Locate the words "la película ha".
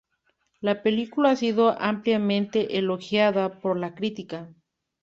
0.61-1.35